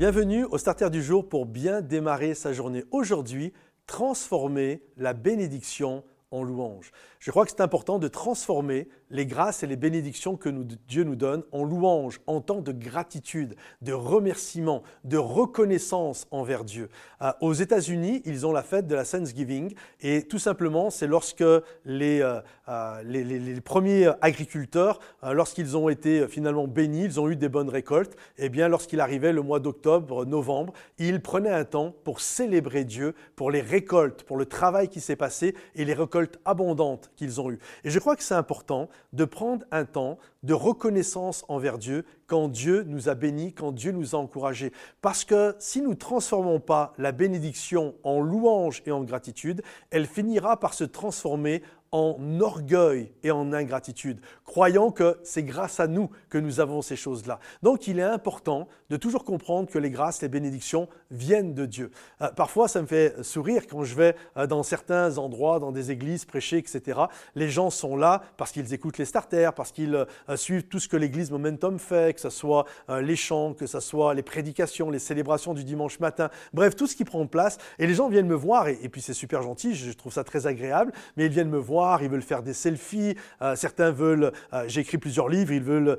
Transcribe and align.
Bienvenue 0.00 0.46
au 0.46 0.56
Starter 0.56 0.88
du 0.88 1.02
jour 1.02 1.28
pour 1.28 1.44
bien 1.44 1.82
démarrer 1.82 2.32
sa 2.32 2.54
journée. 2.54 2.84
Aujourd'hui, 2.90 3.52
transformer 3.84 4.82
la 4.96 5.12
bénédiction 5.12 6.04
en 6.30 6.42
louange. 6.42 6.92
Je 7.18 7.30
crois 7.30 7.44
que 7.44 7.50
c'est 7.50 7.60
important 7.60 7.98
de 7.98 8.08
transformer 8.08 8.88
les 9.10 9.26
grâces 9.26 9.62
et 9.62 9.66
les 9.66 9.76
bénédictions 9.76 10.36
que 10.36 10.48
Dieu 10.48 11.02
nous 11.02 11.16
donne 11.16 11.42
en 11.52 11.64
louange, 11.64 12.20
en 12.26 12.40
temps 12.40 12.60
de 12.60 12.72
gratitude, 12.72 13.56
de 13.82 13.92
remerciement, 13.92 14.82
de 15.04 15.16
reconnaissance 15.18 16.28
envers 16.30 16.64
Dieu. 16.64 16.88
Euh, 17.20 17.32
aux 17.40 17.52
États-Unis, 17.52 18.22
ils 18.24 18.46
ont 18.46 18.52
la 18.52 18.62
fête 18.62 18.86
de 18.86 18.94
la 18.94 19.04
Thanksgiving 19.04 19.74
et 20.00 20.22
tout 20.22 20.38
simplement, 20.38 20.90
c'est 20.90 21.08
lorsque 21.08 21.44
les, 21.84 22.22
euh, 22.22 22.40
euh, 22.68 23.02
les, 23.02 23.60
premiers 23.60 24.10
agriculteurs, 24.20 25.00
lorsqu'ils 25.22 25.76
ont 25.76 25.88
été 25.88 26.26
finalement 26.28 26.66
bénis, 26.66 27.04
ils 27.04 27.20
ont 27.20 27.28
eu 27.28 27.36
des 27.36 27.48
bonnes 27.48 27.68
récoltes, 27.68 28.14
et 28.38 28.46
eh 28.46 28.48
bien 28.48 28.68
lorsqu'il 28.68 29.00
arrivait 29.00 29.32
le 29.32 29.42
mois 29.42 29.60
d'octobre, 29.60 30.24
novembre, 30.24 30.72
ils 30.98 31.20
prenaient 31.20 31.50
un 31.50 31.64
temps 31.64 31.94
pour 32.04 32.20
célébrer 32.20 32.84
Dieu 32.84 33.14
pour 33.36 33.50
les 33.50 33.60
récoltes, 33.60 34.22
pour 34.22 34.36
le 34.36 34.46
travail 34.46 34.88
qui 34.88 35.00
s'est 35.00 35.16
passé 35.16 35.54
et 35.74 35.84
les 35.84 35.94
récoltes 35.94 36.19
abondantes 36.44 37.10
qu'ils 37.16 37.40
ont 37.40 37.50
eues. 37.50 37.58
Et 37.84 37.90
je 37.90 37.98
crois 37.98 38.16
que 38.16 38.22
c'est 38.22 38.34
important 38.34 38.88
de 39.12 39.24
prendre 39.24 39.64
un 39.70 39.84
temps 39.84 40.18
de 40.42 40.54
reconnaissance 40.54 41.44
envers 41.48 41.78
Dieu 41.78 42.04
quand 42.26 42.48
Dieu 42.48 42.84
nous 42.84 43.08
a 43.08 43.14
bénis, 43.14 43.52
quand 43.52 43.72
Dieu 43.72 43.92
nous 43.92 44.14
a 44.14 44.18
encouragés. 44.18 44.72
Parce 45.02 45.24
que 45.24 45.54
si 45.58 45.80
nous 45.80 45.90
ne 45.90 45.94
transformons 45.94 46.60
pas 46.60 46.92
la 46.98 47.12
bénédiction 47.12 47.94
en 48.02 48.20
louange 48.20 48.82
et 48.86 48.92
en 48.92 49.02
gratitude, 49.02 49.62
elle 49.90 50.06
finira 50.06 50.58
par 50.58 50.74
se 50.74 50.84
transformer 50.84 51.62
en 51.92 52.40
orgueil 52.40 53.12
et 53.24 53.32
en 53.32 53.52
ingratitude, 53.52 54.20
croyant 54.44 54.92
que 54.92 55.18
c'est 55.24 55.42
grâce 55.42 55.80
à 55.80 55.88
nous 55.88 56.08
que 56.28 56.38
nous 56.38 56.60
avons 56.60 56.82
ces 56.82 56.94
choses-là. 56.94 57.40
Donc 57.62 57.88
il 57.88 57.98
est 57.98 58.02
important 58.02 58.68
de 58.90 58.96
toujours 58.96 59.24
comprendre 59.24 59.68
que 59.68 59.78
les 59.78 59.90
grâces, 59.90 60.22
les 60.22 60.28
bénédictions 60.28 60.88
viennent 61.10 61.52
de 61.52 61.66
Dieu. 61.66 61.90
Euh, 62.22 62.28
parfois, 62.28 62.68
ça 62.68 62.80
me 62.80 62.86
fait 62.86 63.20
sourire 63.24 63.66
quand 63.68 63.82
je 63.82 63.96
vais 63.96 64.14
euh, 64.36 64.46
dans 64.46 64.62
certains 64.62 65.18
endroits, 65.18 65.58
dans 65.58 65.72
des 65.72 65.90
églises, 65.90 66.24
prêcher, 66.24 66.58
etc. 66.58 67.00
Les 67.34 67.50
gens 67.50 67.70
sont 67.70 67.96
là 67.96 68.22
parce 68.36 68.52
qu'ils 68.52 68.72
écoutent 68.72 68.98
les 68.98 69.04
starters, 69.04 69.52
parce 69.52 69.72
qu'ils 69.72 69.94
euh, 69.94 70.36
suivent 70.36 70.68
tout 70.68 70.78
ce 70.78 70.88
que 70.88 70.96
l'église 70.96 71.32
Momentum 71.32 71.80
fait, 71.80 72.14
que 72.14 72.20
ce 72.20 72.30
soit 72.30 72.66
les 72.88 73.16
chants, 73.16 73.54
que 73.54 73.66
ce 73.66 73.80
soit 73.80 74.14
les 74.14 74.22
prédications, 74.22 74.90
les 74.90 74.98
célébrations 74.98 75.54
du 75.54 75.64
dimanche 75.64 75.98
matin, 76.00 76.30
bref, 76.52 76.76
tout 76.76 76.86
ce 76.86 76.94
qui 76.94 77.04
prend 77.04 77.26
place. 77.26 77.58
Et 77.78 77.86
les 77.86 77.94
gens 77.94 78.08
viennent 78.08 78.26
me 78.26 78.34
voir, 78.34 78.68
et, 78.68 78.78
et 78.82 78.88
puis 78.88 79.00
c'est 79.00 79.14
super 79.14 79.42
gentil, 79.42 79.74
je 79.74 79.92
trouve 79.92 80.12
ça 80.12 80.24
très 80.24 80.46
agréable, 80.46 80.92
mais 81.16 81.26
ils 81.26 81.32
viennent 81.32 81.50
me 81.50 81.58
voir 81.58 81.79
ils 82.02 82.08
veulent 82.08 82.22
faire 82.22 82.42
des 82.42 82.54
selfies, 82.54 83.16
euh, 83.42 83.56
certains 83.56 83.90
veulent, 83.90 84.32
euh, 84.52 84.64
j'ai 84.66 84.80
écrit 84.82 84.98
plusieurs 84.98 85.28
livres, 85.28 85.52
ils 85.52 85.62
veulent 85.62 85.96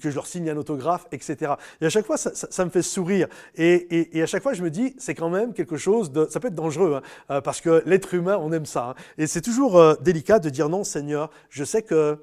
que 0.00 0.10
je 0.10 0.14
leur 0.14 0.26
signe 0.26 0.50
un 0.50 0.56
autographe, 0.56 1.06
etc. 1.12 1.54
Et 1.80 1.86
à 1.86 1.90
chaque 1.90 2.06
fois, 2.06 2.16
ça, 2.16 2.64
me 2.64 2.70
fait 2.70 2.82
sourire. 2.82 3.28
Et, 3.56 4.22
à 4.22 4.26
chaque 4.26 4.42
fois, 4.42 4.52
je 4.52 4.62
me 4.62 4.70
dis, 4.70 4.94
c'est 4.98 5.14
quand 5.14 5.30
même 5.30 5.52
quelque 5.52 5.76
chose 5.76 6.12
de, 6.12 6.26
ça 6.30 6.40
peut 6.40 6.48
être 6.48 6.54
dangereux, 6.54 6.96
hein, 6.96 7.02
euh, 7.30 7.40
parce 7.40 7.60
que 7.60 7.82
l'être 7.86 8.14
humain, 8.14 8.38
on 8.40 8.52
aime 8.52 8.66
ça. 8.66 8.90
Hein. 8.90 8.94
Et 9.18 9.26
c'est 9.26 9.40
toujours 9.42 9.96
délicat 9.98 10.38
de 10.38 10.50
dire 10.50 10.68
non, 10.68 10.84
Seigneur, 10.84 11.30
je 11.48 11.64
sais 11.64 11.82
que 11.82 12.18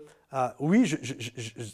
oui, 0.60 0.94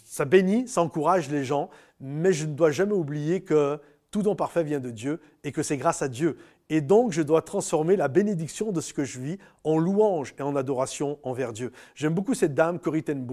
ça 0.05 0.23
bénit, 0.23 0.67
ça 0.67 0.81
encourage 0.81 1.29
les 1.29 1.43
gens, 1.43 1.69
mais 1.99 2.31
je 2.31 2.45
ne 2.45 2.53
dois 2.53 2.71
jamais 2.71 2.93
oublier 2.93 3.41
que 3.41 3.79
tout 4.15 4.21
don 4.21 4.33
parfait 4.33 4.63
vient 4.63 4.79
de 4.79 4.91
Dieu 4.91 5.19
et 5.43 5.51
que 5.51 5.61
c'est 5.61 5.75
grâce 5.75 6.01
à 6.01 6.07
Dieu. 6.07 6.37
Et 6.69 6.81
donc, 6.81 7.11
je 7.11 7.21
dois 7.21 7.43
transformer 7.43 7.95
la 7.95 8.07
bénédiction 8.07 8.71
de 8.71 8.81
ce 8.81 8.91
que 8.91 9.03
je 9.03 9.19
vis 9.19 9.37
en 9.63 9.77
louange 9.77 10.33
et 10.39 10.41
en 10.41 10.55
adoration 10.55 11.19
envers 11.21 11.53
Dieu. 11.53 11.71
J'aime 11.93 12.13
beaucoup 12.15 12.33
cette 12.33 12.55
dame, 12.55 12.79
Corrie 12.79 13.03
ten 13.03 13.25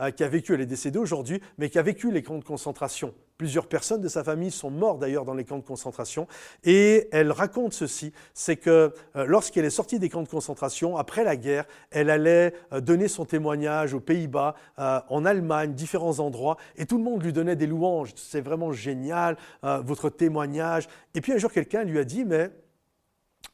euh, 0.00 0.10
qui 0.12 0.22
a 0.22 0.28
vécu, 0.28 0.54
elle 0.54 0.60
est 0.60 0.66
décédée 0.66 0.98
aujourd'hui, 0.98 1.40
mais 1.58 1.68
qui 1.68 1.80
a 1.80 1.82
vécu 1.82 2.12
les 2.12 2.22
camps 2.22 2.38
de 2.38 2.44
concentration. 2.44 3.12
Plusieurs 3.38 3.66
personnes 3.66 4.00
de 4.00 4.08
sa 4.08 4.22
famille 4.22 4.52
sont 4.52 4.70
mortes 4.70 5.00
d'ailleurs 5.00 5.24
dans 5.24 5.34
les 5.34 5.44
camps 5.44 5.58
de 5.58 5.64
concentration. 5.64 6.28
Et 6.62 7.08
elle 7.10 7.32
raconte 7.32 7.72
ceci, 7.72 8.12
c'est 8.34 8.56
que 8.56 8.94
euh, 9.16 9.26
lorsqu'elle 9.26 9.64
est 9.64 9.70
sortie 9.70 9.98
des 9.98 10.08
camps 10.08 10.22
de 10.22 10.28
concentration, 10.28 10.96
après 10.96 11.24
la 11.24 11.34
guerre, 11.36 11.64
elle 11.90 12.08
allait 12.08 12.54
euh, 12.72 12.80
donner 12.80 13.08
son 13.08 13.24
témoignage 13.24 13.94
aux 13.94 14.00
Pays-Bas, 14.00 14.54
en 14.76 15.24
Allemagne, 15.24 15.72
différents 15.72 16.20
endroits, 16.20 16.56
et 16.76 16.86
tout 16.86 16.98
le 16.98 17.04
monde 17.04 17.22
lui 17.22 17.32
donnait 17.32 17.56
des 17.56 17.66
louanges. 17.66 18.10
C'est 18.14 18.40
vraiment 18.40 18.72
génial, 18.72 19.36
votre 19.62 20.10
témoignage. 20.10 20.88
Et 21.14 21.20
puis 21.20 21.32
un 21.32 21.38
jour, 21.38 21.50
quelqu'un 21.50 21.82
lui 21.82 21.98
a 21.98 22.04
dit, 22.04 22.24
mais 22.24 22.50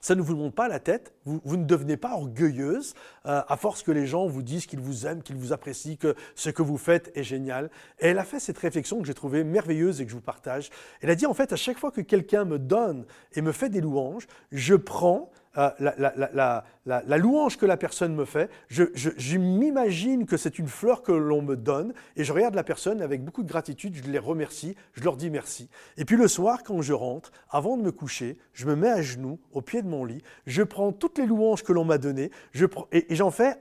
ça 0.03 0.17
ne 0.17 0.21
vous 0.21 0.37
monte 0.37 0.55
pas 0.55 0.69
la 0.69 0.81
tête, 0.81 1.15
vous, 1.25 1.57
ne 1.57 1.65
devenez 1.65 1.97
pas 1.97 2.13
orgueilleuse 2.13 2.95
euh, 3.25 3.41
à 3.47 3.57
force 3.57 3.83
que 3.83 3.93
les 3.93 4.07
gens 4.07 4.27
vous 4.27 4.43
disent 4.43 4.67
qu'ils 4.67 4.81
vous 4.81 5.07
aiment, 5.07 5.23
qu'ils 5.23 5.37
vous 5.37 5.53
apprécient, 5.53 5.97
que 5.97 6.15
ce 6.35 6.51
que 6.51 6.61
vous 6.61 6.77
faites 6.77 7.17
est 7.17 7.23
génial. 7.23 7.71
Et 8.01 8.09
elle 8.09 8.19
a 8.19 8.25
fait 8.25 8.41
cette 8.41 8.59
réflexion 8.59 9.01
que 9.01 9.07
j'ai 9.07 9.15
trouvée 9.15 9.45
merveilleuse 9.45 10.01
et 10.01 10.05
que 10.05 10.11
je 10.11 10.17
vous 10.17 10.21
partage. 10.21 10.71
Elle 11.01 11.11
a 11.11 11.15
dit 11.15 11.25
en 11.25 11.35
fait, 11.35 11.53
à 11.53 11.57
chaque 11.57 11.79
fois 11.79 11.93
que 11.93 12.01
quelqu'un 12.01 12.45
me 12.45 12.59
donne 12.59 13.07
et 13.35 13.41
me 13.43 13.53
fait 13.53 13.69
des 13.69 13.81
louanges, 13.81 14.27
je 14.51 14.75
prends 14.75 15.31
euh, 15.59 15.71
la, 16.87 17.19
louange 17.19 17.59
que 17.59 17.67
la 17.67 17.77
personne 17.77 18.15
me 18.15 18.25
fait, 18.25 18.51
je, 18.69 19.37
m'imagine 19.37 20.25
que 20.27 20.37
c'est 20.37 20.59
une 20.59 20.69
fleur 20.69 21.03
que 21.03 21.13
l'on 21.13 21.43
me 21.43 21.57
donne 21.57 21.93
et 22.17 22.25
je 22.25 22.33
regarde 22.33 22.55
la 22.55 22.65
personne 22.65 23.03
avec 23.03 23.23
beaucoup 23.23 23.43
de 23.43 23.49
gratitude, 23.49 23.95
je 23.95 24.11
les 24.11 24.19
remercie, 24.19 24.75
je 24.95 25.05
leur 25.05 25.17
dis 25.17 25.31
merci. 25.31 25.69
Et 25.97 26.05
puis 26.05 26.17
le 26.17 26.27
soir, 26.29 26.63
quand 26.65 26.81
je 26.81 26.93
rentre, 26.93 27.33
avant 27.51 27.77
de 27.77 27.83
me 27.83 27.93
coucher, 27.93 28.39
je 28.55 28.67
me 28.67 28.75
mets 28.75 28.91
à 28.91 29.03
genoux 29.03 29.39
au 29.53 29.61
pied 29.61 29.83
de 29.83 29.89
mon 29.89 30.05
lit, 30.05 30.23
je 30.47 30.63
prends 30.63 30.93
toutes 30.93 31.19
les 31.19 31.27
louanges 31.27 31.63
que 31.63 31.73
l'on 31.73 31.85
m'a 31.85 31.99
données 31.99 32.31
et, 32.93 33.15
j'en 33.15 33.31
fais, 33.31 33.57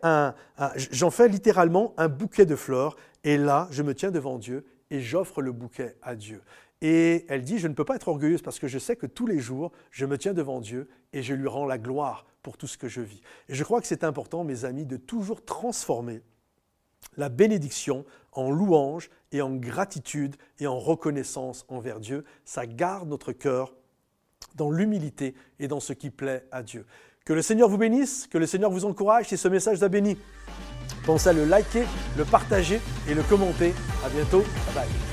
j'en 0.91 1.11
fais 1.11 1.27
littéralement 1.27 1.93
un 1.97 2.07
bouquet 2.07 2.45
de 2.45 2.55
fleurs 2.55 2.95
et 3.23 3.37
là, 3.37 3.67
je 3.71 3.83
me 3.83 3.93
tiens 3.93 4.11
devant 4.11 4.37
Dieu 4.37 4.65
et 4.89 4.99
j'offre 4.99 5.41
le 5.41 5.51
bouquet 5.51 5.95
à 6.01 6.15
Dieu. 6.15 6.41
Et 6.81 7.25
elle 7.29 7.43
dit, 7.43 7.59
je 7.59 7.67
ne 7.67 7.73
peux 7.73 7.85
pas 7.85 7.95
être 7.95 8.07
orgueilleuse 8.07 8.41
parce 8.41 8.57
que 8.57 8.67
je 8.67 8.79
sais 8.79 8.95
que 8.95 9.05
tous 9.05 9.27
les 9.27 9.39
jours, 9.39 9.71
je 9.91 10.05
me 10.05 10.17
tiens 10.17 10.33
devant 10.33 10.59
Dieu 10.59 10.89
et 11.13 11.21
je 11.21 11.33
lui 11.33 11.47
rends 11.47 11.65
la 11.65 11.77
gloire 11.77 12.25
pour 12.41 12.57
tout 12.57 12.67
ce 12.67 12.77
que 12.77 12.87
je 12.87 13.01
vis. 13.01 13.21
Et 13.49 13.53
je 13.53 13.63
crois 13.63 13.81
que 13.81 13.87
c'est 13.87 14.03
important, 14.03 14.43
mes 14.43 14.65
amis, 14.65 14.85
de 14.85 14.97
toujours 14.97 15.45
transformer 15.45 16.21
la 17.17 17.29
bénédiction 17.29 18.05
en 18.31 18.49
louange 18.49 19.09
et 19.31 19.41
en 19.41 19.55
gratitude 19.55 20.35
et 20.59 20.65
en 20.65 20.79
reconnaissance 20.79 21.65
envers 21.67 21.99
Dieu. 21.99 22.25
Ça 22.45 22.65
garde 22.65 23.07
notre 23.07 23.31
cœur 23.31 23.75
dans 24.55 24.71
l'humilité 24.71 25.35
et 25.59 25.67
dans 25.67 25.79
ce 25.79 25.93
qui 25.93 26.09
plaît 26.09 26.47
à 26.51 26.63
Dieu. 26.63 26.85
Que 27.25 27.33
le 27.33 27.43
Seigneur 27.43 27.69
vous 27.69 27.77
bénisse, 27.77 28.25
que 28.27 28.39
le 28.39 28.47
Seigneur 28.47 28.71
vous 28.71 28.85
encourage 28.85 29.27
si 29.27 29.37
ce 29.37 29.47
message 29.47 29.77
vous 29.77 29.83
a 29.83 29.89
béni. 29.89 30.17
Pensez 31.05 31.29
à 31.29 31.33
le 31.33 31.45
liker, 31.45 31.85
le 32.17 32.25
partager 32.25 32.79
et 33.07 33.13
le 33.13 33.23
commenter. 33.23 33.73
À 34.05 34.09
bientôt. 34.09 34.43
Bye 34.73 34.75
bye. 34.75 35.10